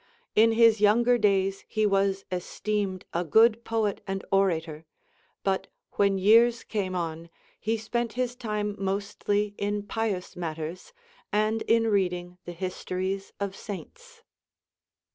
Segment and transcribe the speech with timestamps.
[0.35, 4.83] In his younger days he was esteemed a good poet and orator,
[5.43, 10.91] but when years came on, he spent his time mostly in pious matters,
[11.31, 14.23] and in reading the histories of Saints."